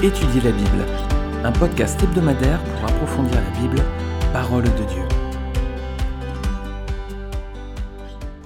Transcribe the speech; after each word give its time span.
Étudier 0.00 0.40
la 0.42 0.52
Bible, 0.52 0.86
un 1.42 1.50
podcast 1.50 2.00
hebdomadaire 2.00 2.62
pour 2.62 2.84
approfondir 2.84 3.34
la 3.34 3.60
Bible, 3.60 3.82
parole 4.32 4.62
de 4.62 4.84
Dieu. 4.84 5.02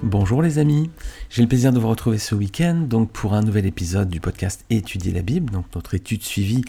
Bonjour 0.01 0.41
les 0.41 0.57
amis, 0.57 0.89
j'ai 1.29 1.43
le 1.43 1.47
plaisir 1.47 1.71
de 1.71 1.77
vous 1.77 1.89
retrouver 1.89 2.17
ce 2.17 2.33
week-end 2.33 2.73
donc 2.89 3.11
pour 3.11 3.35
un 3.35 3.41
nouvel 3.41 3.67
épisode 3.67 4.09
du 4.09 4.19
podcast 4.19 4.65
Étudier 4.71 5.11
la 5.11 5.21
Bible, 5.21 5.53
donc 5.53 5.65
notre 5.75 5.93
étude 5.93 6.23
suivie 6.23 6.63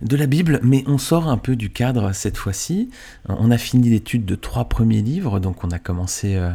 de 0.00 0.16
la 0.16 0.26
Bible, 0.26 0.60
mais 0.62 0.84
on 0.86 0.96
sort 0.96 1.28
un 1.28 1.36
peu 1.36 1.56
du 1.56 1.70
cadre 1.70 2.12
cette 2.12 2.36
fois-ci. 2.36 2.88
On 3.28 3.50
a 3.50 3.58
fini 3.58 3.90
l'étude 3.90 4.24
de 4.24 4.34
trois 4.34 4.66
premiers 4.66 5.02
livres, 5.02 5.40
donc 5.40 5.64
on 5.64 5.70
a 5.72 5.78
commencé 5.78 6.36
euh, 6.36 6.50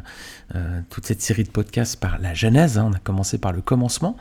euh, 0.55 0.79
toute 0.89 1.05
cette 1.05 1.21
série 1.21 1.43
de 1.43 1.49
podcasts 1.49 1.99
par 1.99 2.19
la 2.19 2.33
Genèse, 2.33 2.77
hein. 2.77 2.87
on 2.89 2.93
a 2.93 2.99
commencé 2.99 3.37
par 3.37 3.51
le 3.51 3.61
commencement, 3.61 4.17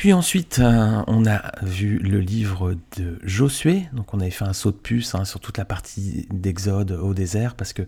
puis 0.00 0.14
ensuite, 0.14 0.60
euh, 0.60 1.02
on 1.08 1.26
a 1.26 1.42
vu 1.60 1.98
le 1.98 2.20
livre 2.20 2.74
de 2.96 3.18
Josué. 3.22 3.82
Donc, 3.92 4.14
on 4.14 4.20
avait 4.20 4.30
fait 4.30 4.46
un 4.46 4.54
saut 4.54 4.70
de 4.70 4.76
puce 4.78 5.14
hein, 5.14 5.26
sur 5.26 5.40
toute 5.40 5.58
la 5.58 5.66
partie 5.66 6.26
d'Exode 6.30 6.92
au 6.92 7.12
désert 7.12 7.54
parce 7.54 7.74
que 7.74 7.82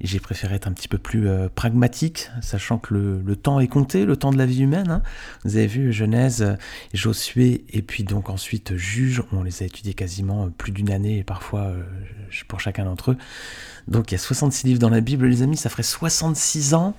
j'ai 0.00 0.18
préféré 0.18 0.56
être 0.56 0.66
un 0.66 0.72
petit 0.72 0.88
peu 0.88 0.98
plus 0.98 1.28
euh, 1.28 1.48
pragmatique, 1.48 2.30
sachant 2.42 2.78
que 2.78 2.94
le, 2.94 3.36
temps 3.36 3.60
est 3.60 3.68
compté, 3.68 4.04
le 4.06 4.16
temps 4.16 4.32
de 4.32 4.38
la 4.38 4.44
vie 4.44 4.62
humaine. 4.62 4.90
Hein. 4.90 5.02
Vous 5.44 5.56
avez 5.56 5.68
vu 5.68 5.92
Genèse, 5.92 6.56
Josué 6.92 7.64
et 7.70 7.80
puis 7.80 8.02
donc 8.02 8.28
ensuite 8.28 8.76
Juge. 8.76 9.22
On 9.30 9.44
les 9.44 9.62
a 9.62 9.66
étudiés 9.66 9.94
quasiment 9.94 10.50
plus 10.50 10.72
d'une 10.72 10.90
année 10.90 11.18
et 11.18 11.22
parfois 11.22 11.60
euh, 11.60 11.84
pour 12.48 12.58
chacun 12.58 12.86
d'entre 12.86 13.12
eux. 13.12 13.16
Donc, 13.86 14.10
il 14.10 14.14
y 14.14 14.16
a 14.16 14.18
66 14.18 14.66
livres 14.66 14.80
dans 14.80 14.90
la 14.90 15.00
Bible, 15.00 15.28
les 15.28 15.42
amis. 15.42 15.56
Ça 15.56 15.70
ferait 15.70 15.84
66 15.84 16.74
ans 16.74 16.96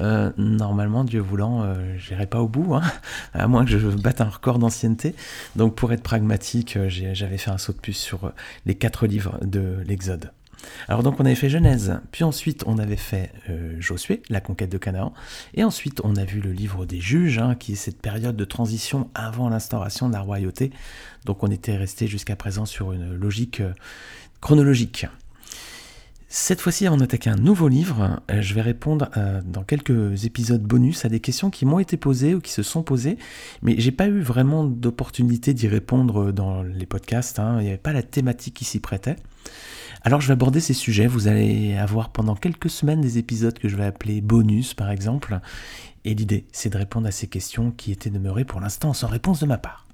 euh, 0.00 0.30
normalement, 0.36 1.04
Dieu 1.04 1.20
voulant, 1.20 1.62
euh, 1.62 1.96
j'irai 1.96 2.26
pas 2.26 2.40
au 2.40 2.48
bout, 2.48 2.74
hein, 2.74 2.82
à 3.34 3.46
moins 3.48 3.64
que 3.64 3.70
je 3.70 3.88
batte 3.88 4.20
un 4.20 4.28
record 4.28 4.58
d'ancienneté. 4.58 5.14
Donc 5.56 5.74
pour 5.74 5.92
être 5.92 6.02
pragmatique, 6.02 6.76
euh, 6.76 6.88
j'avais 6.88 7.38
fait 7.38 7.50
un 7.50 7.58
saut 7.58 7.72
de 7.72 7.78
puce 7.78 7.98
sur 7.98 8.32
les 8.66 8.74
quatre 8.74 9.06
livres 9.06 9.38
de 9.42 9.78
l'Exode. 9.86 10.32
Alors 10.88 11.02
donc 11.02 11.20
on 11.20 11.24
avait 11.24 11.36
fait 11.36 11.50
Genèse, 11.50 12.00
puis 12.10 12.24
ensuite 12.24 12.64
on 12.66 12.78
avait 12.78 12.96
fait 12.96 13.30
Josué, 13.78 14.22
la 14.30 14.40
conquête 14.40 14.70
de 14.70 14.78
Canaan, 14.78 15.12
et 15.54 15.62
ensuite 15.62 16.00
on 16.02 16.16
a 16.16 16.24
vu 16.24 16.40
le 16.40 16.50
livre 16.50 16.86
des 16.86 16.98
juges, 16.98 17.38
hein, 17.38 17.54
qui 17.54 17.72
est 17.72 17.76
cette 17.76 18.00
période 18.00 18.34
de 18.34 18.44
transition 18.44 19.08
avant 19.14 19.48
l'instauration 19.48 20.08
de 20.08 20.14
la 20.14 20.22
royauté. 20.22 20.72
Donc 21.24 21.44
on 21.44 21.50
était 21.52 21.76
resté 21.76 22.08
jusqu'à 22.08 22.34
présent 22.34 22.66
sur 22.66 22.92
une 22.92 23.14
logique 23.14 23.62
chronologique. 24.40 25.06
Cette 26.28 26.60
fois-ci, 26.60 26.88
on 26.88 26.98
attaque 26.98 27.28
un 27.28 27.36
nouveau 27.36 27.68
livre. 27.68 28.20
Euh, 28.30 28.42
je 28.42 28.54
vais 28.54 28.60
répondre 28.60 29.08
euh, 29.16 29.40
dans 29.44 29.62
quelques 29.62 30.24
épisodes 30.24 30.62
bonus 30.62 31.04
à 31.04 31.08
des 31.08 31.20
questions 31.20 31.50
qui 31.50 31.64
m'ont 31.64 31.78
été 31.78 31.96
posées 31.96 32.34
ou 32.34 32.40
qui 32.40 32.50
se 32.50 32.64
sont 32.64 32.82
posées, 32.82 33.16
mais 33.62 33.76
j'ai 33.78 33.92
pas 33.92 34.08
eu 34.08 34.20
vraiment 34.20 34.64
d'opportunité 34.64 35.54
d'y 35.54 35.68
répondre 35.68 36.32
dans 36.32 36.64
les 36.64 36.86
podcasts. 36.86 37.38
Hein. 37.38 37.58
Il 37.60 37.62
n'y 37.62 37.68
avait 37.68 37.78
pas 37.78 37.92
la 37.92 38.02
thématique 38.02 38.54
qui 38.54 38.64
s'y 38.64 38.80
prêtait. 38.80 39.16
Alors 40.02 40.20
je 40.20 40.26
vais 40.26 40.32
aborder 40.32 40.60
ces 40.60 40.74
sujets. 40.74 41.06
Vous 41.06 41.28
allez 41.28 41.76
avoir 41.76 42.10
pendant 42.10 42.34
quelques 42.34 42.70
semaines 42.70 43.00
des 43.00 43.18
épisodes 43.18 43.56
que 43.56 43.68
je 43.68 43.76
vais 43.76 43.84
appeler 43.84 44.20
bonus, 44.20 44.74
par 44.74 44.90
exemple. 44.90 45.38
Et 46.04 46.14
l'idée, 46.14 46.46
c'est 46.50 46.70
de 46.70 46.78
répondre 46.78 47.06
à 47.06 47.12
ces 47.12 47.28
questions 47.28 47.70
qui 47.70 47.92
étaient 47.92 48.10
demeurées 48.10 48.44
pour 48.44 48.60
l'instant 48.60 48.92
sans 48.92 49.06
réponse 49.06 49.40
de 49.40 49.46
ma 49.46 49.58
part. 49.58 49.85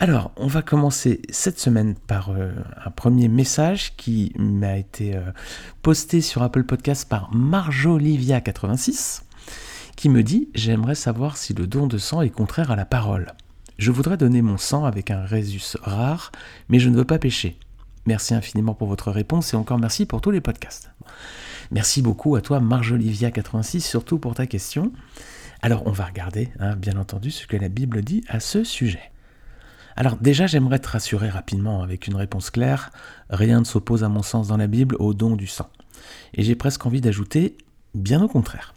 Alors, 0.00 0.32
on 0.36 0.48
va 0.48 0.60
commencer 0.62 1.22
cette 1.30 1.60
semaine 1.60 1.94
par 1.94 2.30
euh, 2.30 2.52
un 2.84 2.90
premier 2.90 3.28
message 3.28 3.94
qui 3.96 4.32
m'a 4.36 4.76
été 4.76 5.14
euh, 5.14 5.22
posté 5.82 6.20
sur 6.20 6.42
Apple 6.42 6.64
Podcast 6.64 7.08
par 7.08 7.32
Marjolivia86 7.32 9.22
qui 9.96 10.08
me 10.08 10.24
dit 10.24 10.48
J'aimerais 10.54 10.96
savoir 10.96 11.36
si 11.36 11.54
le 11.54 11.68
don 11.68 11.86
de 11.86 11.98
sang 11.98 12.22
est 12.22 12.30
contraire 12.30 12.72
à 12.72 12.76
la 12.76 12.84
parole. 12.84 13.32
Je 13.78 13.92
voudrais 13.92 14.16
donner 14.16 14.42
mon 14.42 14.58
sang 14.58 14.84
avec 14.84 15.12
un 15.12 15.24
résus 15.24 15.76
rare, 15.82 16.32
mais 16.68 16.80
je 16.80 16.88
ne 16.88 16.96
veux 16.96 17.04
pas 17.04 17.18
pécher. 17.18 17.56
Merci 18.06 18.34
infiniment 18.34 18.74
pour 18.74 18.88
votre 18.88 19.12
réponse 19.12 19.54
et 19.54 19.56
encore 19.56 19.78
merci 19.78 20.06
pour 20.06 20.20
tous 20.20 20.32
les 20.32 20.40
podcasts. 20.40 20.90
Merci 21.70 22.02
beaucoup 22.02 22.34
à 22.34 22.40
toi 22.40 22.60
Marjolivia86 22.60 23.80
surtout 23.80 24.18
pour 24.18 24.34
ta 24.34 24.46
question. 24.46 24.92
Alors 25.62 25.86
on 25.86 25.92
va 25.92 26.04
regarder, 26.04 26.50
hein, 26.58 26.74
bien 26.74 26.96
entendu, 26.96 27.30
ce 27.30 27.46
que 27.46 27.56
la 27.56 27.68
Bible 27.68 28.02
dit 28.02 28.24
à 28.28 28.40
ce 28.40 28.64
sujet. 28.64 29.13
Alors 29.96 30.16
déjà, 30.16 30.46
j'aimerais 30.46 30.78
te 30.78 30.88
rassurer 30.88 31.28
rapidement 31.28 31.82
avec 31.82 32.06
une 32.06 32.16
réponse 32.16 32.50
claire. 32.50 32.90
Rien 33.30 33.60
ne 33.60 33.64
s'oppose 33.64 34.04
à 34.04 34.08
mon 34.08 34.22
sens 34.22 34.48
dans 34.48 34.56
la 34.56 34.66
Bible 34.66 34.96
au 34.98 35.14
don 35.14 35.36
du 35.36 35.46
sang. 35.46 35.68
Et 36.34 36.42
j'ai 36.42 36.56
presque 36.56 36.84
envie 36.84 37.00
d'ajouter, 37.00 37.56
bien 37.94 38.22
au 38.22 38.28
contraire. 38.28 38.74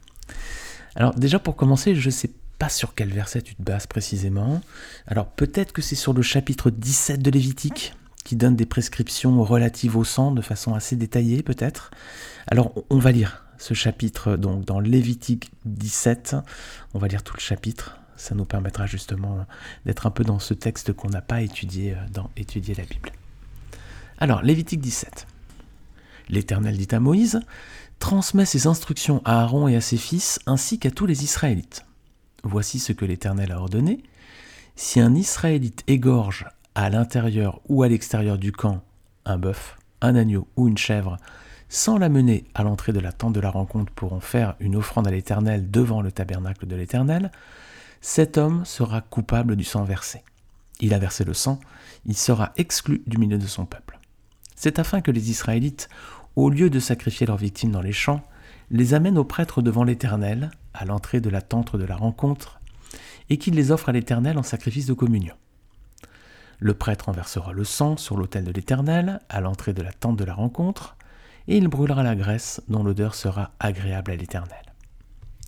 Alors 0.95 1.13
déjà, 1.15 1.39
pour 1.39 1.55
commencer, 1.55 1.95
je 1.95 2.07
ne 2.07 2.11
sais 2.11 2.31
pas 2.59 2.69
sur 2.69 2.95
quel 2.95 3.09
verset 3.09 3.41
tu 3.41 3.55
te 3.55 3.61
bases 3.61 3.87
précisément. 3.87 4.61
Alors 5.07 5.27
peut-être 5.27 5.71
que 5.71 5.81
c'est 5.81 5.95
sur 5.95 6.13
le 6.13 6.21
chapitre 6.21 6.69
17 6.69 7.21
de 7.21 7.31
Lévitique, 7.31 7.93
qui 8.23 8.35
donne 8.35 8.55
des 8.55 8.65
prescriptions 8.65 9.41
relatives 9.43 9.95
au 9.95 10.03
sang 10.03 10.31
de 10.31 10.41
façon 10.41 10.73
assez 10.73 10.95
détaillée 10.95 11.43
peut-être. 11.43 11.91
Alors 12.47 12.73
on 12.89 12.99
va 12.99 13.11
lire 13.11 13.45
ce 13.57 13.73
chapitre 13.73 14.37
donc 14.37 14.65
dans 14.65 14.79
Lévitique 14.79 15.51
17. 15.65 16.35
On 16.93 16.99
va 16.99 17.07
lire 17.07 17.23
tout 17.23 17.35
le 17.35 17.41
chapitre 17.41 17.99
ça 18.17 18.35
nous 18.35 18.45
permettra 18.45 18.85
justement 18.85 19.45
d'être 19.85 20.07
un 20.07 20.11
peu 20.11 20.23
dans 20.23 20.39
ce 20.39 20.53
texte 20.53 20.93
qu'on 20.93 21.09
n'a 21.09 21.21
pas 21.21 21.41
étudié 21.41 21.93
euh, 21.93 21.97
dans 22.11 22.29
Étudier 22.35 22.75
la 22.75 22.83
Bible. 22.83 23.11
Alors, 24.19 24.41
Lévitique 24.41 24.81
17. 24.81 25.27
L'Éternel 26.29 26.77
dit 26.77 26.93
à 26.93 26.99
Moïse, 26.99 27.39
transmet 27.99 28.45
ses 28.45 28.67
instructions 28.67 29.21
à 29.25 29.41
Aaron 29.41 29.67
et 29.67 29.75
à 29.75 29.81
ses 29.81 29.97
fils, 29.97 30.39
ainsi 30.45 30.79
qu'à 30.79 30.91
tous 30.91 31.05
les 31.05 31.23
Israélites. 31.23 31.85
Voici 32.43 32.79
ce 32.79 32.91
que 32.91 33.05
l'Éternel 33.05 33.51
a 33.51 33.59
ordonné. 33.59 34.03
Si 34.75 34.99
un 34.99 35.15
Israélite 35.15 35.83
égorge 35.87 36.45
à 36.75 36.89
l'intérieur 36.89 37.61
ou 37.67 37.83
à 37.83 37.87
l'extérieur 37.87 38.37
du 38.37 38.51
camp 38.51 38.83
un 39.25 39.37
bœuf, 39.37 39.77
un 40.01 40.15
agneau 40.15 40.47
ou 40.55 40.67
une 40.67 40.77
chèvre, 40.77 41.17
sans 41.69 41.97
l'amener 41.97 42.45
à 42.55 42.63
l'entrée 42.63 42.93
de 42.93 42.99
la 42.99 43.11
tente 43.11 43.33
de 43.33 43.39
la 43.39 43.49
rencontre 43.49 43.91
pour 43.91 44.13
en 44.13 44.19
faire 44.19 44.55
une 44.59 44.75
offrande 44.75 45.07
à 45.07 45.11
l'Éternel 45.11 45.69
devant 45.69 46.01
le 46.01 46.11
tabernacle 46.11 46.65
de 46.65 46.75
l'Éternel, 46.75 47.31
cet 48.01 48.37
homme 48.37 48.65
sera 48.65 49.01
coupable 49.01 49.55
du 49.55 49.63
sang 49.63 49.83
versé. 49.83 50.23
Il 50.79 50.93
a 50.93 50.99
versé 50.99 51.23
le 51.23 51.33
sang, 51.33 51.59
il 52.05 52.15
sera 52.15 52.53
exclu 52.57 53.03
du 53.07 53.17
milieu 53.17 53.37
de 53.37 53.47
son 53.47 53.65
peuple. 53.65 53.99
C'est 54.55 54.79
afin 54.79 55.01
que 55.01 55.11
les 55.11 55.29
Israélites, 55.29 55.89
au 56.35 56.49
lieu 56.49 56.69
de 56.69 56.79
sacrifier 56.79 57.27
leurs 57.27 57.37
victimes 57.37 57.71
dans 57.71 57.81
les 57.81 57.91
champs, 57.91 58.23
les 58.69 58.93
amènent 58.93 59.17
aux 59.17 59.23
prêtres 59.23 59.61
devant 59.61 59.83
l'Éternel, 59.83 60.51
à 60.73 60.85
l'entrée 60.85 61.21
de 61.21 61.29
la 61.29 61.41
tente 61.41 61.75
de 61.75 61.85
la 61.85 61.95
rencontre, 61.95 62.59
et 63.29 63.37
qu'ils 63.37 63.55
les 63.55 63.71
offrent 63.71 63.89
à 63.89 63.93
l'Éternel 63.93 64.37
en 64.37 64.43
sacrifice 64.43 64.85
de 64.85 64.93
communion. 64.93 65.35
Le 66.59 66.73
prêtre 66.73 67.09
enversera 67.09 67.53
le 67.53 67.63
sang 67.63 67.97
sur 67.97 68.17
l'autel 68.17 68.43
de 68.43 68.51
l'Éternel, 68.51 69.19
à 69.29 69.41
l'entrée 69.41 69.73
de 69.73 69.81
la 69.81 69.93
tente 69.93 70.17
de 70.17 70.25
la 70.25 70.33
rencontre, 70.33 70.95
et 71.47 71.57
il 71.57 71.67
brûlera 71.67 72.03
la 72.03 72.15
graisse 72.15 72.61
dont 72.67 72.83
l'odeur 72.83 73.15
sera 73.15 73.51
agréable 73.59 74.11
à 74.11 74.15
l'Éternel. 74.15 74.73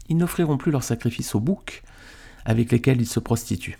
Ils 0.08 0.18
n'offriront 0.18 0.58
plus 0.58 0.72
leur 0.72 0.84
sacrifice 0.84 1.36
au 1.36 1.40
bouc, 1.40 1.84
avec 2.50 2.72
lesquels 2.72 3.00
ils 3.00 3.08
se 3.08 3.20
prostituent. 3.20 3.78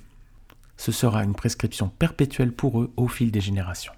Ce 0.78 0.92
sera 0.92 1.24
une 1.24 1.34
prescription 1.34 1.90
perpétuelle 1.90 2.54
pour 2.54 2.80
eux 2.80 2.94
au 2.98 3.08
fil 3.08 3.32
des 3.32 3.42
générations. 3.42 3.94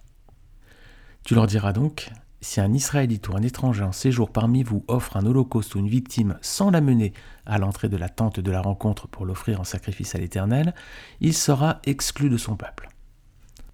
Tu 1.25 1.35
leur 1.35 1.45
diras 1.45 1.73
donc, 1.73 2.09
si 2.39 2.61
un 2.61 2.71
Israélite 2.73 3.27
ou 3.27 3.35
un 3.35 3.41
étranger 3.41 3.83
en 3.83 3.91
séjour 3.91 4.31
parmi 4.31 4.63
vous 4.63 4.85
offre 4.87 5.17
un 5.17 5.25
holocauste 5.25 5.75
ou 5.75 5.79
une 5.79 5.89
victime 5.89 6.37
sans 6.41 6.71
l'amener 6.71 7.11
à 7.45 7.57
l'entrée 7.57 7.89
de 7.89 7.97
la 7.97 8.07
tente 8.07 8.39
de 8.39 8.49
la 8.49 8.61
rencontre 8.61 9.09
pour 9.09 9.25
l'offrir 9.25 9.59
en 9.59 9.65
sacrifice 9.65 10.15
à 10.15 10.19
l'Éternel, 10.19 10.73
il 11.19 11.33
sera 11.33 11.81
exclu 11.83 12.29
de 12.29 12.37
son 12.37 12.55
peuple. 12.55 12.87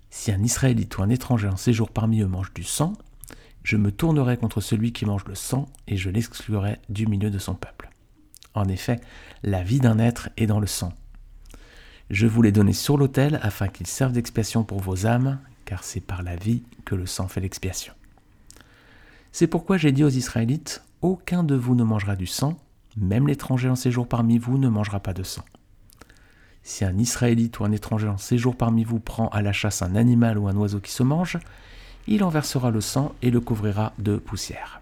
Si 0.09 0.31
un 0.31 0.41
Israélite 0.41 0.97
ou 0.97 1.03
un 1.03 1.09
étranger 1.09 1.47
en 1.47 1.58
séjour 1.58 1.91
parmi 1.91 2.22
eux 2.22 2.28
mange 2.28 2.56
du 2.56 2.64
sang, 2.64 2.94
je 3.62 3.78
me 3.78 3.91
tournerai 3.91 4.35
contre 4.38 4.62
celui 4.62 4.94
qui 4.94 5.06
mange 5.06 5.25
le 5.25 5.35
sang 5.35 5.67
et 5.88 5.96
je 5.96 6.09
l'exclurai 6.09 6.79
du 6.90 7.05
milieu 7.05 7.29
de 7.29 7.38
son 7.38 7.53
peuple. 7.53 7.88
En 8.58 8.68
effet, 8.70 9.00
la 9.44 9.62
vie 9.62 9.80
d'un 9.80 10.00
être 10.00 10.30
est 10.36 10.48
dans 10.48 10.59
le 10.59 10.66
sang. 10.66 10.92
Je 12.09 12.26
vous 12.26 12.42
l'ai 12.42 12.52
donné 12.52 12.74
sur 12.74 12.98
l'autel 12.98 13.40
afin 13.44 13.68
qu'il 13.68 13.86
serve 13.86 14.14
d'expiation 14.14 14.64
pour 14.64 14.80
vos 14.80 15.06
âmes, 15.06 15.40
car 15.66 15.84
c'est 15.84 16.02
par 16.02 16.24
la 16.24 16.36
vie 16.36 16.64
que 16.84 16.96
le 16.96 17.06
sang 17.06 17.28
fait 17.28 17.40
l'expiation. 17.40 17.94
C'est 19.32 19.46
pourquoi 19.46 19.78
j'ai 19.78 19.92
dit 19.92 20.04
aux 20.04 20.09
Israélites, 20.09 20.84
Aucun 21.04 21.44
de 21.44 21.54
vous 21.54 21.76
ne 21.76 21.84
mangera 21.84 22.16
du 22.16 22.26
sang, 22.26 22.58
même 22.96 23.28
l'étranger 23.28 23.70
en 23.70 23.76
séjour 23.76 24.08
parmi 24.08 24.40
vous 24.40 24.58
ne 24.58 24.70
mangera 24.70 25.00
pas 25.02 25.14
de 25.14 25.22
sang. 25.22 25.46
Si 26.64 26.84
un 26.84 26.98
Israélite 26.98 27.59
ou 27.59 27.66
un 27.66 27.72
étranger 27.72 28.08
en 28.08 28.18
séjour 28.18 28.56
parmi 28.56 28.84
vous 28.84 29.00
prend 29.00 29.30
à 29.30 29.44
la 29.44 29.54
chasse 29.54 29.84
un 29.84 29.96
animal 29.96 30.40
ou 30.40 30.48
un 30.48 30.56
oiseau 30.56 30.80
qui 30.80 30.92
se 30.92 31.04
mange, 31.04 31.38
il 32.08 32.24
en 32.24 32.30
versera 32.30 32.72
le 32.72 32.82
sang 32.82 33.14
et 33.22 33.30
le 33.30 33.40
couvrira 33.40 33.94
de 34.00 34.18
poussière. 34.18 34.82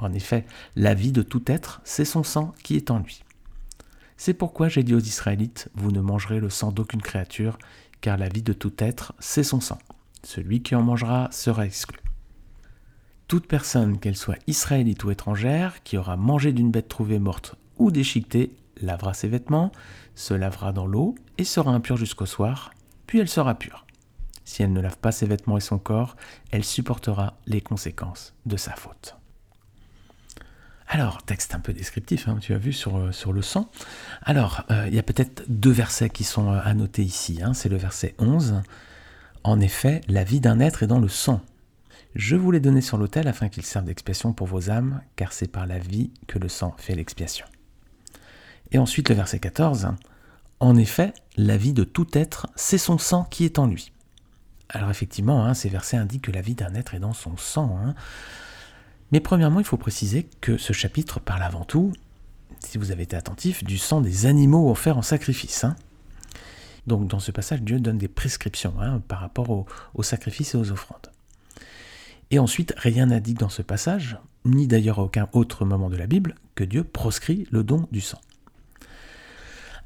En 0.00 0.12
effet, 0.12 0.46
la 0.76 0.94
vie 0.94 1.12
de 1.12 1.22
tout 1.22 1.42
être, 1.46 1.80
c'est 1.84 2.04
son 2.04 2.22
sang 2.22 2.54
qui 2.62 2.76
est 2.76 2.90
en 2.90 2.98
lui. 2.98 3.22
C'est 4.16 4.34
pourquoi 4.34 4.68
j'ai 4.68 4.82
dit 4.82 4.94
aux 4.94 5.00
Israélites, 5.00 5.68
vous 5.74 5.92
ne 5.92 6.00
mangerez 6.00 6.40
le 6.40 6.50
sang 6.50 6.72
d'aucune 6.72 7.02
créature, 7.02 7.58
car 8.00 8.16
la 8.16 8.28
vie 8.28 8.42
de 8.42 8.52
tout 8.52 8.72
être, 8.78 9.14
c'est 9.18 9.42
son 9.42 9.60
sang. 9.60 9.78
Celui 10.22 10.62
qui 10.62 10.74
en 10.74 10.82
mangera 10.82 11.28
sera 11.32 11.64
exclu. 11.64 11.98
Toute 13.28 13.46
personne, 13.46 13.98
qu'elle 13.98 14.16
soit 14.16 14.38
israélite 14.46 15.04
ou 15.04 15.10
étrangère, 15.10 15.82
qui 15.84 15.96
aura 15.96 16.16
mangé 16.16 16.52
d'une 16.52 16.70
bête 16.70 16.88
trouvée 16.88 17.18
morte 17.18 17.54
ou 17.78 17.90
déchiquetée, 17.90 18.52
lavera 18.82 19.14
ses 19.14 19.28
vêtements, 19.28 19.72
se 20.14 20.34
lavera 20.34 20.72
dans 20.72 20.86
l'eau 20.86 21.14
et 21.38 21.44
sera 21.44 21.70
impure 21.70 21.96
jusqu'au 21.96 22.26
soir, 22.26 22.72
puis 23.06 23.20
elle 23.20 23.28
sera 23.28 23.54
pure. 23.54 23.86
si 24.44 24.64
elle 24.64 24.72
ne 24.72 24.80
lave 24.80 24.98
pas 24.98 25.12
ses 25.12 25.26
vêtements 25.26 25.58
et 25.58 25.60
son 25.60 25.78
corps, 25.78 26.16
elle 26.50 26.64
supportera 26.64 27.38
les 27.46 27.60
conséquences 27.60 28.34
de 28.46 28.56
sa 28.56 28.72
faute. 28.72 29.19
Alors, 30.92 31.22
texte 31.22 31.54
un 31.54 31.60
peu 31.60 31.72
descriptif, 31.72 32.26
hein, 32.26 32.38
tu 32.40 32.52
as 32.52 32.58
vu 32.58 32.72
sur, 32.72 32.96
euh, 32.96 33.32
le 33.32 33.42
sang. 33.42 33.70
Alors, 34.22 34.64
euh, 34.72 34.88
il 34.88 34.94
y 34.94 34.98
a 34.98 35.04
peut-être 35.04 35.44
deux 35.46 35.70
versets 35.70 36.10
qui 36.10 36.24
sont 36.24 36.50
euh, 36.50 36.58
à 36.64 36.74
noter 36.74 37.04
ici. 37.04 37.38
Hein. 37.44 37.54
C'est 37.54 37.68
le 37.68 37.76
verset 37.76 38.16
11. 38.18 38.60
En 39.44 39.60
effet, 39.60 40.00
la 40.08 40.24
vie 40.24 40.40
d'un 40.40 40.58
être 40.58 40.82
est 40.82 40.88
dans 40.88 40.98
le 40.98 41.08
sang. 41.08 41.42
Je 42.16 42.34
vous 42.34 42.50
l'ai 42.50 42.58
donné 42.58 42.80
sur 42.80 42.98
l'autel 42.98 43.28
afin 43.28 43.48
qu'il 43.48 43.64
serve 43.64 43.84
d'expiation 43.84 44.32
pour 44.32 44.48
vos 44.48 44.68
âmes, 44.68 45.00
car 45.14 45.32
c'est 45.32 45.46
par 45.46 45.68
la 45.68 45.78
vie 45.78 46.10
que 46.26 46.40
le 46.40 46.48
sang 46.48 46.74
fait 46.76 46.96
l'expiation. 46.96 47.46
Et 48.72 48.78
ensuite 48.78 49.10
le 49.10 49.14
verset 49.14 49.38
14. 49.38 49.90
En 50.58 50.76
effet, 50.76 51.14
la 51.36 51.56
vie 51.56 51.72
de 51.72 51.84
tout 51.84 52.08
être, 52.18 52.48
c'est 52.56 52.78
son 52.78 52.98
sang 52.98 53.22
qui 53.30 53.44
est 53.44 53.60
en 53.60 53.68
lui. 53.68 53.92
Alors 54.68 54.90
effectivement, 54.90 55.44
hein, 55.46 55.54
ces 55.54 55.68
versets 55.68 55.98
indiquent 55.98 56.24
que 56.24 56.32
la 56.32 56.42
vie 56.42 56.56
d'un 56.56 56.74
être 56.74 56.94
est 56.94 57.00
dans 57.00 57.12
son 57.12 57.36
sang. 57.36 57.94
Mais 59.12 59.20
premièrement, 59.20 59.60
il 59.60 59.66
faut 59.66 59.76
préciser 59.76 60.28
que 60.40 60.56
ce 60.56 60.72
chapitre 60.72 61.20
parle 61.20 61.42
avant 61.42 61.64
tout, 61.64 61.92
si 62.60 62.78
vous 62.78 62.92
avez 62.92 63.02
été 63.02 63.16
attentif, 63.16 63.64
du 63.64 63.78
sang 63.78 64.00
des 64.00 64.26
animaux 64.26 64.70
offerts 64.70 64.98
en 64.98 65.02
sacrifice. 65.02 65.64
Hein. 65.64 65.76
Donc 66.86 67.08
dans 67.08 67.20
ce 67.20 67.32
passage, 67.32 67.62
Dieu 67.62 67.80
donne 67.80 67.98
des 67.98 68.08
prescriptions 68.08 68.74
hein, 68.80 69.02
par 69.08 69.20
rapport 69.20 69.66
aux 69.94 70.02
sacrifices 70.02 70.54
et 70.54 70.58
aux 70.58 70.70
offrandes. 70.70 71.10
Et 72.30 72.38
ensuite, 72.38 72.74
rien 72.76 73.06
n'indique 73.06 73.38
dans 73.38 73.48
ce 73.48 73.62
passage, 73.62 74.18
ni 74.44 74.66
d'ailleurs 74.66 75.00
à 75.00 75.02
aucun 75.02 75.28
autre 75.32 75.64
moment 75.64 75.90
de 75.90 75.96
la 75.96 76.06
Bible, 76.06 76.36
que 76.54 76.64
Dieu 76.64 76.84
proscrit 76.84 77.46
le 77.50 77.64
don 77.64 77.88
du 77.90 78.00
sang. 78.00 78.20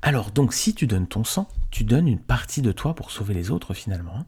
Alors 0.03 0.31
donc 0.31 0.53
si 0.53 0.75
tu 0.75 0.87
donnes 0.87 1.07
ton 1.07 1.25
sang, 1.25 1.49
tu 1.71 1.83
donnes 1.83 2.07
une 2.07 2.21
partie 2.21 2.61
de 2.61 2.73
toi 2.73 2.95
pour 2.95 3.11
sauver 3.11 3.33
les 3.33 3.51
autres 3.51 3.73
finalement. 3.73 4.17
Hein. 4.19 4.27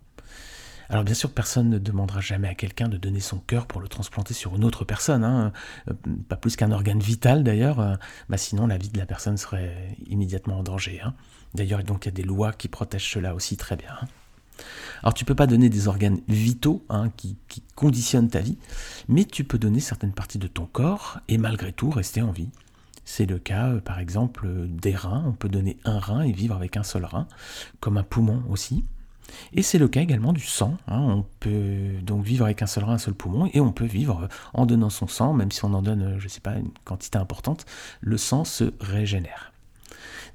Alors 0.88 1.04
bien 1.04 1.14
sûr, 1.14 1.30
personne 1.30 1.68
ne 1.70 1.78
demandera 1.78 2.20
jamais 2.20 2.48
à 2.48 2.54
quelqu'un 2.54 2.88
de 2.88 2.96
donner 2.96 3.20
son 3.20 3.38
cœur 3.38 3.66
pour 3.66 3.80
le 3.80 3.88
transplanter 3.88 4.34
sur 4.34 4.54
une 4.54 4.64
autre 4.64 4.84
personne, 4.84 5.24
hein. 5.24 5.52
euh, 5.90 5.94
pas 6.28 6.36
plus 6.36 6.56
qu'un 6.56 6.70
organe 6.70 7.00
vital 7.00 7.42
d'ailleurs, 7.42 7.80
euh, 7.80 7.94
bah 8.28 8.36
sinon 8.36 8.66
la 8.66 8.78
vie 8.78 8.88
de 8.88 8.98
la 8.98 9.06
personne 9.06 9.36
serait 9.36 9.96
immédiatement 10.06 10.58
en 10.58 10.62
danger. 10.62 11.00
Hein. 11.02 11.14
D'ailleurs, 11.54 11.80
il 11.80 11.88
y 11.88 12.08
a 12.08 12.10
des 12.10 12.22
lois 12.22 12.52
qui 12.52 12.68
protègent 12.68 13.10
cela 13.10 13.34
aussi 13.34 13.56
très 13.56 13.76
bien. 13.76 13.90
Hein. 14.00 14.06
Alors 15.02 15.12
tu 15.12 15.24
peux 15.24 15.34
pas 15.34 15.46
donner 15.46 15.68
des 15.68 15.86
organes 15.88 16.20
vitaux 16.28 16.82
qui, 17.16 17.36
qui 17.48 17.62
conditionnent 17.74 18.30
ta 18.30 18.40
vie, 18.40 18.56
mais 19.08 19.24
tu 19.24 19.44
peux 19.44 19.58
donner 19.58 19.80
certaines 19.80 20.12
parties 20.14 20.38
de 20.38 20.46
ton 20.46 20.66
corps 20.66 21.18
et 21.28 21.36
malgré 21.36 21.72
tout 21.72 21.90
rester 21.90 22.22
en 22.22 22.32
vie. 22.32 22.48
C'est 23.06 23.26
le 23.26 23.38
cas, 23.38 23.68
euh, 23.68 23.80
par 23.80 24.00
exemple, 24.00 24.48
des 24.68 24.94
reins. 24.94 25.24
On 25.26 25.32
peut 25.32 25.48
donner 25.48 25.78
un 25.84 25.98
rein 25.98 26.22
et 26.22 26.32
vivre 26.32 26.56
avec 26.56 26.76
un 26.76 26.82
seul 26.82 27.04
rein, 27.04 27.28
comme 27.80 27.96
un 27.96 28.02
poumon 28.02 28.42
aussi. 28.50 28.84
Et 29.52 29.62
c'est 29.62 29.78
le 29.78 29.88
cas 29.88 30.00
également 30.00 30.32
du 30.32 30.44
sang. 30.44 30.76
Hein. 30.86 31.00
On 31.00 31.24
peut 31.40 32.00
donc 32.02 32.24
vivre 32.24 32.44
avec 32.44 32.62
un 32.62 32.66
seul 32.66 32.84
rein, 32.84 32.94
un 32.94 32.98
seul 32.98 33.14
poumon, 33.14 33.50
et 33.52 33.60
on 33.60 33.72
peut 33.72 33.84
vivre 33.84 34.28
en 34.54 34.66
donnant 34.66 34.90
son 34.90 35.08
sang, 35.08 35.32
même 35.32 35.50
si 35.50 35.64
on 35.64 35.74
en 35.74 35.82
donne, 35.82 36.16
je 36.18 36.24
ne 36.24 36.28
sais 36.28 36.40
pas, 36.40 36.54
une 36.54 36.70
quantité 36.84 37.18
importante, 37.18 37.66
le 38.00 38.16
sang 38.16 38.44
se 38.44 38.72
régénère. 38.80 39.52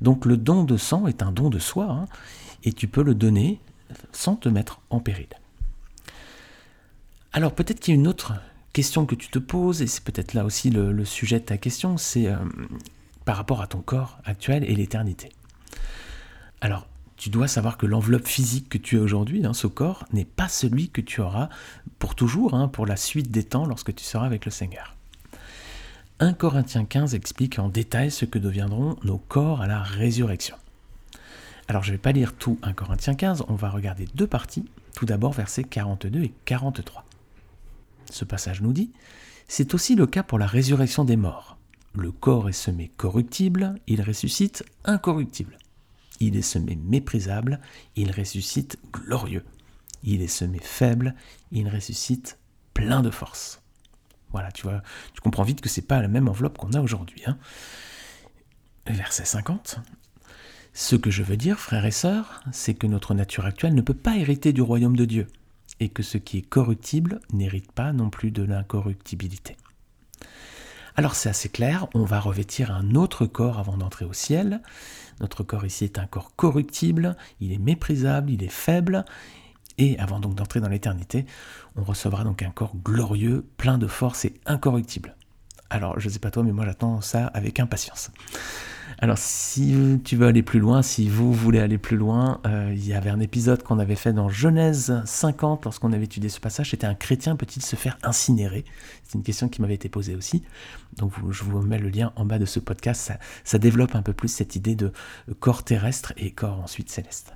Donc 0.02 0.26
le 0.26 0.38
don 0.38 0.64
de 0.64 0.78
sang 0.78 1.08
est 1.08 1.22
un 1.22 1.32
don 1.32 1.50
de 1.50 1.60
soi, 1.60 1.86
hein, 1.90 2.06
et 2.64 2.74
tu 2.74 2.88
peux 2.88 3.04
le 3.04 3.16
donner 3.16 3.60
sans 4.12 4.36
te 4.36 4.50
mettre 4.50 4.82
en 4.90 5.00
péril. 5.00 5.28
Alors 7.34 7.54
peut-être 7.54 7.80
qu'il 7.80 7.94
y 7.94 7.98
a 7.98 8.00
une 8.00 8.08
autre 8.08 8.34
question 8.74 9.06
que 9.06 9.16
tu 9.16 9.30
te 9.30 9.40
poses, 9.40 9.82
et 9.82 9.88
c'est 9.88 10.04
peut-être 10.04 10.34
là 10.34 10.44
aussi 10.46 10.70
le, 10.70 11.06
sujet 11.06 11.40
de 11.40 11.46
ta 11.46 11.58
question, 11.58 11.98
c'est 11.98 12.28
euh, 12.28 12.38
par 13.26 13.38
rapport 13.38 13.62
à 13.62 13.68
ton 13.68 13.82
corps 13.82 14.20
actuel 14.26 14.64
et 14.64 14.76
l'éternité. 14.76 15.30
Alors 16.62 16.88
tu 17.22 17.30
dois 17.30 17.48
savoir 17.48 17.78
que 17.78 17.86
l'enveloppe 17.86 18.28
physique 18.28 18.68
que 18.68 18.80
tu 18.80 18.98
as 18.98 19.02
aujourd'hui, 19.02 19.44
ce 19.54 19.68
corps, 19.68 20.06
n'est 20.12 20.26
pas 20.26 20.48
celui 20.48 20.90
que 20.90 21.02
tu 21.02 21.22
auras 21.22 21.50
pour 22.00 22.16
toujours, 22.16 22.56
hein, 22.56 22.68
pour 22.68 22.88
la 22.88 22.96
suite 22.96 23.30
des 23.30 23.44
temps, 23.44 23.68
lorsque 23.68 23.94
tu 23.94 24.04
seras 24.04 24.26
avec 24.26 24.44
le 24.44 24.50
Seigneur. 24.50 24.96
1 26.20 26.34
Corinthiens 26.34 26.84
15 26.84 27.14
explique 27.14 27.60
en 27.60 27.70
détail 27.70 28.10
ce 28.10 28.26
que 28.26 28.40
deviendront 28.40 28.96
nos 29.04 29.20
corps 29.20 29.62
à 29.62 29.68
la 29.68 29.84
résurrection. 29.84 30.56
Alors 31.68 31.84
je 31.84 31.92
ne 31.92 31.98
vais 31.98 32.02
pas 32.02 32.12
lire 32.12 32.34
tout 32.34 32.58
1 32.64 32.74
Corinthiens 32.74 33.14
15, 33.14 33.44
on 33.50 33.54
va 33.54 33.70
regarder 33.70 34.08
deux 34.16 34.26
parties. 34.26 34.66
Tout 34.96 35.06
d'abord 35.06 35.34
versets 35.34 35.64
42 35.64 36.24
et 36.24 36.34
43. 36.46 37.06
Ce 38.10 38.26
passage 38.26 38.62
nous 38.62 38.74
dit, 38.74 38.90
C'est 39.48 39.76
aussi 39.76 39.94
le 39.96 40.08
cas 40.08 40.24
pour 40.24 40.40
la 40.40 40.48
résurrection 40.48 41.06
des 41.06 41.18
morts. 41.18 41.56
Le 41.94 42.12
corps 42.12 42.50
est 42.50 42.54
semé 42.54 42.90
corruptible, 42.98 43.76
il 43.86 44.02
ressuscite 44.02 44.66
incorruptible 44.86 45.60
il 46.22 46.38
est 46.38 46.42
semé 46.42 46.76
méprisable, 46.76 47.60
il 47.96 48.12
ressuscite 48.12 48.78
glorieux. 48.94 49.44
Il 50.04 50.22
est 50.22 50.28
semé 50.28 50.60
faible, 50.60 51.16
il 51.52 51.68
ressuscite 51.68 52.38
plein 52.74 53.02
de 53.02 53.10
force. 53.10 53.62
Voilà, 54.32 54.52
tu 54.52 54.64
vois, 54.64 54.82
tu 55.14 55.22
comprends 55.22 55.44
vite 55.44 55.62
que 55.62 55.70
c'est 55.70 55.82
pas 55.82 56.02
la 56.02 56.08
même 56.08 56.30
enveloppe 56.30 56.58
qu'on 56.58 56.74
a 56.74 56.82
aujourd'hui. 56.82 57.22
Hein. 57.26 57.38
Verset 58.88 59.26
50. 59.26 59.80
Ce 60.74 60.96
que 60.96 61.12
je 61.12 61.24
veux 61.24 61.38
dire, 61.38 61.60
frères 61.60 61.86
et 61.86 61.92
sœurs, 61.92 62.42
c'est 62.52 62.74
que 62.74 62.88
notre 62.88 63.14
nature 63.14 63.46
actuelle 63.46 63.76
ne 63.76 63.82
peut 63.82 63.94
pas 63.94 64.16
hériter 64.16 64.54
du 64.54 64.62
royaume 64.62 64.96
de 64.96 65.06
Dieu, 65.06 65.28
et 65.80 65.90
que 65.90 66.04
ce 66.04 66.18
qui 66.18 66.38
est 66.38 66.48
corruptible 66.48 67.20
n'hérite 67.34 67.72
pas 67.72 67.92
non 67.92 68.10
plus 68.10 68.32
de 68.32 68.44
l'incorruptibilité. 68.44 69.58
Alors 70.96 71.16
c'est 71.16 71.30
assez 71.30 71.50
clair, 71.50 71.88
on 71.94 72.04
va 72.04 72.20
revêtir 72.20 72.72
un 72.72 72.96
autre 72.96 73.26
corps 73.26 73.60
avant 73.60 73.78
d'entrer 73.78 74.06
au 74.06 74.14
ciel. 74.14 74.62
Notre 75.20 75.44
corps 75.44 75.66
ici 75.66 75.86
est 75.86 76.00
un 76.00 76.08
corps 76.08 76.36
corruptible, 76.36 77.16
il 77.40 77.54
est 77.54 77.58
méprisable, 77.58 78.32
il 78.32 78.44
est 78.44 78.52
faible, 78.52 79.06
et 79.78 79.98
avant 80.00 80.20
donc 80.20 80.36
d'entrer 80.36 80.60
dans 80.60 80.70
l'éternité, 80.70 81.26
on 81.76 81.84
recevra 81.84 82.24
donc 82.24 82.44
un 82.44 82.52
corps 82.52 82.76
glorieux, 82.76 83.46
plein 83.58 83.78
de 83.78 83.88
force 83.88 84.26
et 84.26 84.34
incorruptible. 84.46 85.16
Alors 85.72 85.98
je 86.00 86.10
ne 86.10 86.14
sais 86.14 86.20
pas 86.20 86.32
toi, 86.32 86.44
mais 86.44 86.52
moi 86.52 86.66
j'attends 86.66 87.00
ça 87.00 87.28
avec 87.28 87.62
impatience. 87.62 88.12
Alors 89.00 89.18
si 89.18 90.02
tu 90.04 90.18
veux 90.18 90.28
aller 90.28 90.44
plus 90.44 90.60
loin, 90.60 90.82
si 90.82 91.08
vous 91.08 91.32
voulez 91.32 91.60
aller 91.60 91.78
plus 91.78 91.96
loin, 91.96 92.42
euh, 92.46 92.72
il 92.76 92.86
y 92.86 92.94
avait 92.94 93.10
un 93.10 93.22
épisode 93.22 93.64
qu'on 93.64 93.80
avait 93.80 93.96
fait 93.96 94.12
dans 94.12 94.28
Genèse 94.28 95.02
50 95.06 95.64
lorsqu'on 95.64 95.94
avait 95.94 96.04
étudié 96.04 96.30
ce 96.30 96.42
passage, 96.42 96.72
c'était 96.72 96.88
un 96.88 96.94
chrétien 96.94 97.38
peut-il 97.38 97.64
se 97.64 97.78
faire 97.78 97.98
incinérer? 98.04 98.66
C'est 99.06 99.18
une 99.18 99.24
question 99.24 99.48
qui 99.48 99.62
m'avait 99.62 99.76
été 99.76 99.88
posée 99.88 100.14
aussi. 100.14 100.44
Donc 100.98 101.14
je 101.30 101.44
vous 101.46 101.62
mets 101.62 101.80
le 101.80 101.88
lien 101.88 102.12
en 102.18 102.26
bas 102.26 102.38
de 102.38 102.46
ce 102.46 102.60
podcast, 102.60 103.14
ça, 103.46 103.58
développe 103.58 103.96
un 103.96 104.02
peu 104.02 104.14
plus 104.14 104.28
cette 104.28 104.58
idée 104.58 104.76
de 104.76 104.92
corps 105.40 105.64
terrestre 105.64 106.12
et 106.18 106.32
corps 106.32 106.60
ensuite 106.60 106.90
céleste. 106.90 107.34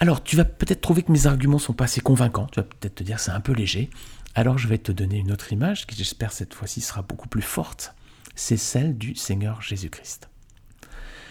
Alors 0.00 0.22
tu 0.22 0.36
vas 0.36 0.44
peut-être 0.44 0.82
trouver 0.82 1.02
que 1.02 1.12
mes 1.12 1.26
arguments 1.26 1.58
sont 1.58 1.72
pas 1.72 1.84
assez 1.84 2.02
convaincants, 2.02 2.46
tu 2.52 2.60
vas 2.60 2.64
peut-être 2.64 2.96
te 2.96 3.04
dire 3.04 3.18
c'est 3.18 3.30
un 3.30 3.40
peu 3.40 3.52
léger. 3.52 3.88
Alors 4.34 4.58
je 4.58 4.68
vais 4.68 4.78
te 4.78 4.92
donner 4.92 5.18
une 5.18 5.32
autre 5.32 5.52
image 5.52 5.86
qui 5.86 5.96
j'espère 5.96 6.32
cette 6.32 6.54
fois-ci 6.54 6.80
sera 6.80 7.02
beaucoup 7.02 7.28
plus 7.28 7.42
forte 7.42 7.94
c'est 8.34 8.56
celle 8.56 8.96
du 8.96 9.14
Seigneur 9.14 9.62
Jésus-Christ. 9.62 10.28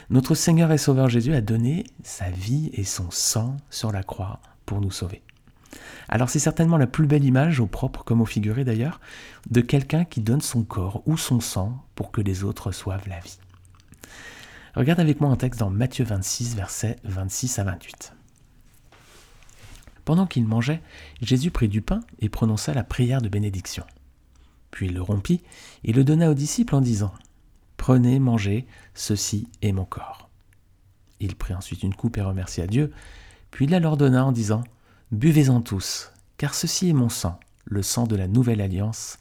Notre 0.10 0.36
Seigneur 0.36 0.72
et 0.72 0.78
Sauveur 0.78 1.10
Jésus 1.10 1.34
a 1.34 1.42
donné 1.42 1.86
sa 2.04 2.30
vie 2.30 2.70
et 2.74 2.84
son 2.84 3.10
sang 3.12 3.58
sur 3.70 3.92
la 3.92 4.04
croix 4.04 4.40
pour 4.66 4.82
nous 4.82 4.92
sauver. 4.92 5.22
Alors 6.10 6.30
c'est 6.30 6.40
certainement 6.40 6.78
la 6.78 6.88
plus 6.88 7.08
belle 7.08 7.24
image, 7.24 7.62
au 7.62 7.68
propre 7.68 8.04
comme 8.04 8.22
au 8.22 8.26
figuré 8.26 8.66
d'ailleurs, 8.66 9.00
de 9.50 9.62
quelqu'un 9.62 10.04
qui 10.04 10.20
donne 10.20 10.42
son 10.42 10.64
corps 10.64 11.02
ou 11.06 11.18
son 11.18 11.40
sang 11.40 11.84
pour 11.96 12.12
que 12.12 12.22
les 12.22 12.44
autres 12.44 12.68
reçoivent 12.68 13.08
la 13.08 13.20
vie. 13.20 13.40
Regarde 14.76 15.00
avec 15.00 15.22
moi 15.22 15.30
un 15.30 15.38
texte 15.38 15.60
dans 15.60 15.70
Matthieu 15.70 16.04
26, 16.04 16.56
versets 16.56 16.98
26 17.04 17.60
à 17.60 17.64
28. 17.64 18.14
Pendant 20.06 20.26
qu'il 20.26 20.46
mangeait, 20.46 20.82
Jésus 21.22 21.52
prit 21.52 21.68
du 21.68 21.82
pain 21.82 22.02
et 22.20 22.30
prononça 22.30 22.74
la 22.74 22.84
prière 22.84 23.22
de 23.22 23.30
bénédiction. 23.30 23.86
Puis 24.72 24.88
il 24.88 24.94
le 24.94 25.02
rompit 25.02 25.42
et 25.84 25.94
le 25.94 26.04
donna 26.04 26.32
aux 26.32 26.36
disciples 26.36 26.76
en 26.76 26.82
disant 26.82 27.14
Prenez, 27.78 28.20
mangez, 28.20 28.68
ceci 28.94 29.48
est 29.62 29.72
mon 29.72 29.86
corps. 29.86 30.30
Il 31.20 31.36
prit 31.36 31.54
ensuite 31.54 31.84
une 31.84 31.96
coupe 31.96 32.18
et 32.18 32.22
remercia 32.22 32.68
Dieu, 32.68 32.92
puis 33.52 33.66
il 33.66 33.72
la 33.72 33.80
leur 33.80 33.98
donna 33.98 34.26
en 34.26 34.32
disant 34.32 34.64
Buvez-en 35.12 35.62
tous, 35.62 36.12
car 36.38 36.54
ceci 36.54 36.90
est 36.90 36.94
mon 36.94 37.10
sang, 37.10 37.40
le 37.66 37.84
sang 37.84 38.08
de 38.08 38.16
la 38.16 38.28
nouvelle 38.28 38.62
alliance, 38.62 39.20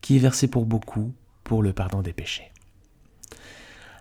qui 0.00 0.16
est 0.16 0.20
versé 0.20 0.46
pour 0.46 0.66
beaucoup 0.66 1.12
pour 1.44 1.62
le 1.62 1.72
pardon 1.72 2.00
des 2.00 2.12
péchés. 2.12 2.52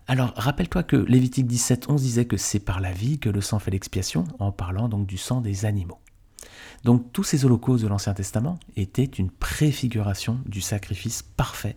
Alors, 0.08 0.34
rappelle-toi 0.36 0.84
que 0.84 0.98
Lévitique 0.98 1.48
17, 1.48 1.90
11 1.90 2.02
disait 2.02 2.26
que 2.26 2.38
c'est 2.38 2.60
par 2.60 2.80
la 2.80 2.92
vie 2.92 3.18
que 3.18 3.30
le 3.30 3.42
sang 3.42 3.60
fait 3.60 3.72
l'expiation, 3.72 4.26
en 4.40 4.52
parlant 4.52 4.90
donc 4.90 5.08
du 5.08 5.18
sang 5.18 5.42
des 5.42 5.66
animaux. 5.66 6.00
Donc 6.84 7.12
tous 7.14 7.24
ces 7.24 7.46
holocaustes 7.46 7.84
de 7.84 7.88
l'Ancien 7.88 8.14
Testament 8.14 8.60
étaient 8.76 9.04
une 9.04 9.30
préfiguration 9.30 10.40
du 10.46 10.62
sacrifice 10.62 11.22
parfait 11.22 11.76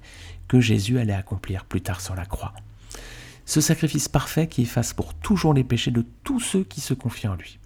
que 0.49 0.61
Jésus 0.61 0.99
allait 0.99 1.13
accomplir 1.13 1.65
plus 1.65 1.81
tard 1.81 2.01
sur 2.01 2.15
la 2.15 2.27
croix. 2.27 2.53
Ce 3.47 3.61
sacrifice 3.61 4.09
parfait 4.09 4.47
qui 4.47 4.63
efface 4.63 4.95
pour 4.95 5.15
toujours 5.15 5.53
les 5.53 5.65
péchés 5.65 5.91
de 5.91 6.05
tous 6.23 6.41
ceux 6.41 6.65
qui 6.65 6.81
se 6.81 6.95
confient 6.95 7.29
en 7.29 7.35
lui. 7.35 7.59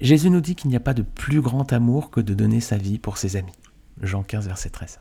Jésus 0.00 0.30
nous 0.30 0.40
dit 0.40 0.54
qu'il 0.54 0.70
n'y 0.70 0.76
a 0.76 0.80
pas 0.80 0.94
de 0.94 1.02
plus 1.02 1.40
grand 1.40 1.72
amour 1.72 2.10
que 2.10 2.20
de 2.20 2.34
donner 2.34 2.60
sa 2.60 2.78
vie 2.78 2.98
pour 2.98 3.18
ses 3.18 3.36
amis. 3.36 3.52
Jean 4.00 4.22
15, 4.22 4.46
verset 4.46 4.70
13. 4.70 5.00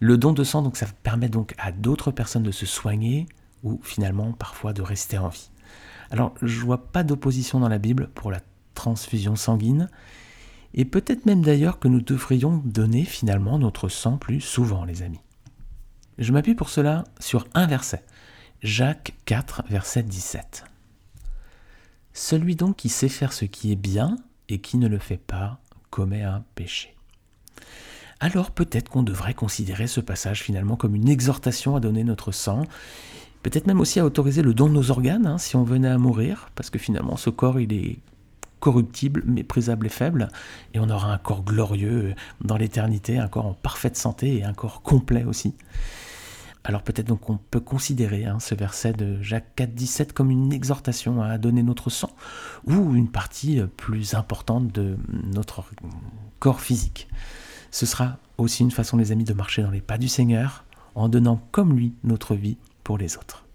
Le 0.00 0.16
don 0.16 0.32
de 0.32 0.44
sang, 0.44 0.62
donc, 0.62 0.76
ça 0.76 0.86
permet 1.02 1.28
donc 1.28 1.54
à 1.58 1.72
d'autres 1.72 2.10
personnes 2.10 2.42
de 2.42 2.52
se 2.52 2.66
soigner 2.66 3.26
ou 3.64 3.80
finalement 3.82 4.32
parfois 4.32 4.72
de 4.72 4.82
rester 4.82 5.18
en 5.18 5.28
vie. 5.28 5.50
Alors, 6.10 6.34
je 6.40 6.60
vois 6.60 6.92
pas 6.92 7.02
d'opposition 7.02 7.58
dans 7.58 7.68
la 7.68 7.78
Bible 7.78 8.08
pour 8.14 8.30
la 8.30 8.40
transfusion 8.76 9.34
sanguine, 9.34 9.90
et 10.74 10.84
peut-être 10.84 11.26
même 11.26 11.42
d'ailleurs 11.42 11.80
que 11.80 11.88
nous 11.88 12.00
devrions 12.00 12.62
donner 12.64 13.04
finalement 13.04 13.58
notre 13.58 13.88
sang 13.88 14.18
plus 14.18 14.40
souvent, 14.40 14.84
les 14.84 15.02
amis. 15.02 15.20
Je 16.18 16.32
m'appuie 16.32 16.54
pour 16.54 16.68
cela 16.68 17.04
sur 17.18 17.46
un 17.54 17.66
verset, 17.66 18.04
Jacques 18.62 19.14
4, 19.24 19.64
verset 19.68 20.04
17. 20.04 20.64
Celui 22.12 22.56
donc 22.56 22.76
qui 22.76 22.88
sait 22.88 23.08
faire 23.08 23.32
ce 23.32 23.44
qui 23.44 23.72
est 23.72 23.76
bien 23.76 24.16
et 24.48 24.60
qui 24.60 24.78
ne 24.78 24.88
le 24.88 24.98
fait 24.98 25.18
pas 25.18 25.60
commet 25.90 26.22
un 26.22 26.44
péché. 26.54 26.94
Alors 28.20 28.50
peut-être 28.50 28.88
qu'on 28.88 29.02
devrait 29.02 29.34
considérer 29.34 29.86
ce 29.86 30.00
passage 30.00 30.42
finalement 30.42 30.76
comme 30.76 30.94
une 30.94 31.08
exhortation 31.08 31.76
à 31.76 31.80
donner 31.80 32.04
notre 32.04 32.32
sang, 32.32 32.62
peut-être 33.42 33.66
même 33.66 33.80
aussi 33.80 34.00
à 34.00 34.06
autoriser 34.06 34.40
le 34.40 34.54
don 34.54 34.68
de 34.68 34.72
nos 34.72 34.90
organes 34.90 35.26
hein, 35.26 35.38
si 35.38 35.56
on 35.56 35.64
venait 35.64 35.88
à 35.88 35.98
mourir, 35.98 36.48
parce 36.54 36.70
que 36.70 36.78
finalement 36.78 37.16
ce 37.16 37.28
corps 37.28 37.60
il 37.60 37.72
est 37.74 37.98
corruptible, 38.60 39.22
méprisable 39.26 39.86
et 39.86 39.90
faible, 39.90 40.28
et 40.74 40.80
on 40.80 40.88
aura 40.88 41.12
un 41.12 41.18
corps 41.18 41.44
glorieux 41.44 42.14
dans 42.40 42.56
l'éternité, 42.56 43.18
un 43.18 43.28
corps 43.28 43.46
en 43.46 43.54
parfaite 43.54 43.96
santé 43.96 44.36
et 44.36 44.44
un 44.44 44.54
corps 44.54 44.82
complet 44.82 45.24
aussi. 45.24 45.54
Alors 46.64 46.82
peut-être 46.82 47.06
donc 47.06 47.30
on 47.30 47.38
peut 47.38 47.60
considérer 47.60 48.24
hein, 48.24 48.40
ce 48.40 48.56
verset 48.56 48.92
de 48.92 49.22
Jacques 49.22 49.54
4, 49.54 49.72
17 49.72 50.12
comme 50.12 50.32
une 50.32 50.52
exhortation 50.52 51.22
à 51.22 51.38
donner 51.38 51.62
notre 51.62 51.90
sang, 51.90 52.10
ou 52.66 52.94
une 52.96 53.08
partie 53.08 53.60
plus 53.76 54.14
importante 54.14 54.72
de 54.72 54.96
notre 55.32 55.64
corps 56.40 56.60
physique. 56.60 57.08
Ce 57.70 57.86
sera 57.86 58.18
aussi 58.38 58.62
une 58.62 58.70
façon, 58.70 58.96
les 58.96 59.12
amis, 59.12 59.24
de 59.24 59.32
marcher 59.32 59.62
dans 59.62 59.70
les 59.70 59.80
pas 59.80 59.98
du 59.98 60.08
Seigneur, 60.08 60.64
en 60.94 61.08
donnant 61.08 61.40
comme 61.52 61.76
lui 61.76 61.94
notre 62.04 62.34
vie 62.34 62.56
pour 62.82 62.98
les 62.98 63.16
autres. 63.16 63.45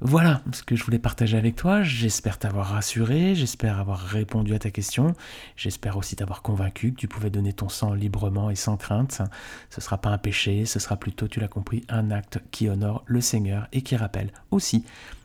Voilà 0.00 0.42
ce 0.52 0.62
que 0.62 0.76
je 0.76 0.84
voulais 0.84 1.00
partager 1.00 1.36
avec 1.36 1.56
toi. 1.56 1.82
J'espère 1.82 2.38
t'avoir 2.38 2.68
rassuré, 2.68 3.34
j'espère 3.34 3.80
avoir 3.80 3.98
répondu 3.98 4.54
à 4.54 4.60
ta 4.60 4.70
question, 4.70 5.12
j'espère 5.56 5.96
aussi 5.96 6.14
t'avoir 6.14 6.42
convaincu 6.42 6.92
que 6.92 6.96
tu 6.96 7.08
pouvais 7.08 7.30
donner 7.30 7.52
ton 7.52 7.68
sang 7.68 7.94
librement 7.94 8.48
et 8.48 8.54
sans 8.54 8.76
crainte. 8.76 9.22
Ce 9.70 9.80
ne 9.80 9.82
sera 9.82 9.98
pas 9.98 10.10
un 10.10 10.18
péché, 10.18 10.66
ce 10.66 10.78
sera 10.78 10.96
plutôt, 10.96 11.26
tu 11.26 11.40
l'as 11.40 11.48
compris, 11.48 11.84
un 11.88 12.12
acte 12.12 12.38
qui 12.52 12.68
honore 12.68 13.02
le 13.06 13.20
Seigneur 13.20 13.66
et 13.72 13.82
qui 13.82 13.96
rappelle 13.96 14.30
aussi, 14.52 14.84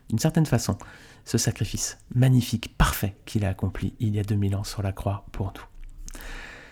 d'une 0.09 0.17
certaine 0.17 0.47
façon, 0.47 0.75
ce 1.23 1.37
sacrifice 1.37 1.99
magnifique, 2.15 2.75
parfait 2.75 3.15
qu'il 3.25 3.45
a 3.45 3.49
accompli 3.49 3.93
il 3.99 4.15
y 4.15 4.19
a 4.19 4.23
2000 4.23 4.55
ans 4.55 4.63
sur 4.63 4.81
la 4.81 4.91
croix 4.91 5.27
pour 5.31 5.53
nous. 5.55 6.19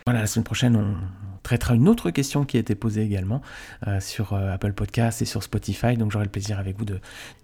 Voilà, 0.06 0.20
la 0.20 0.26
semaine 0.26 0.44
prochaine, 0.44 0.76
on 0.76 0.96
traitera 1.42 1.74
une 1.74 1.88
autre 1.88 2.10
question 2.10 2.44
qui 2.44 2.56
a 2.56 2.60
été 2.60 2.74
posée 2.74 3.02
également 3.02 3.40
euh, 3.86 4.00
sur 4.00 4.32
euh, 4.32 4.52
Apple 4.52 4.72
Podcast 4.72 5.22
et 5.22 5.24
sur 5.24 5.42
Spotify, 5.42 5.96
donc 5.96 6.10
j'aurai 6.10 6.24
le 6.24 6.30
plaisir 6.30 6.58
avec 6.58 6.78
vous 6.78 6.86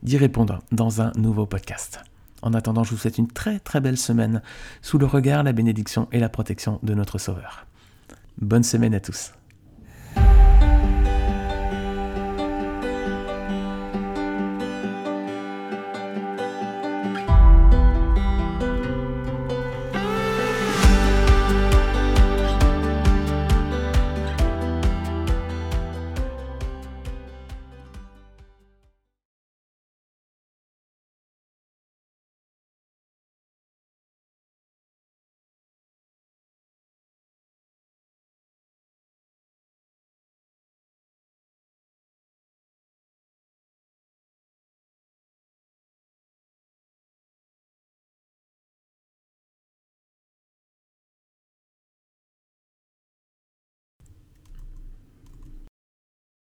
d'y 0.02 0.16
répondre 0.16 0.60
dans 0.72 1.00
un 1.00 1.12
nouveau 1.16 1.46
podcast. 1.46 2.00
En 2.42 2.54
attendant, 2.54 2.84
je 2.84 2.90
vous 2.90 2.96
souhaite 2.96 3.18
une 3.18 3.28
très 3.28 3.58
très 3.58 3.80
belle 3.80 3.98
semaine 3.98 4.42
sous 4.82 4.98
le 4.98 5.06
regard, 5.06 5.42
la 5.42 5.52
bénédiction 5.52 6.08
et 6.12 6.20
la 6.20 6.28
protection 6.28 6.78
de 6.82 6.94
notre 6.94 7.18
Sauveur. 7.18 7.66
Bonne 8.40 8.62
semaine 8.62 8.94
à 8.94 9.00
tous. 9.00 9.32